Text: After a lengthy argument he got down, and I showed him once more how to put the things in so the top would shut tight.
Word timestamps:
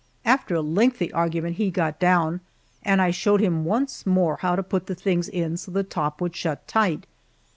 After 0.25 0.55
a 0.55 0.61
lengthy 0.61 1.13
argument 1.13 1.57
he 1.57 1.69
got 1.69 1.99
down, 1.99 2.41
and 2.81 3.03
I 3.03 3.11
showed 3.11 3.39
him 3.39 3.65
once 3.65 4.03
more 4.03 4.37
how 4.37 4.55
to 4.55 4.63
put 4.63 4.87
the 4.87 4.95
things 4.95 5.29
in 5.29 5.57
so 5.57 5.69
the 5.69 5.83
top 5.83 6.19
would 6.19 6.35
shut 6.35 6.67
tight. 6.67 7.05